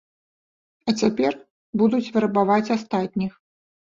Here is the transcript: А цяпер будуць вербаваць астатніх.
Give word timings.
А 0.91 0.93
цяпер 1.01 1.33
будуць 1.81 2.11
вербаваць 2.15 2.73
астатніх. 2.79 3.31